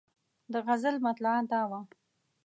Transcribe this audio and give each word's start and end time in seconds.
د 0.51 0.53
غزل 0.65 0.95
مطلع 1.05 1.33
دا 1.51 1.61
وه. 1.69 1.79